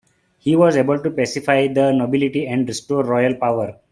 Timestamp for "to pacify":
0.97-1.67